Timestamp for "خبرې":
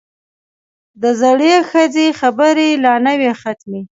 2.19-2.69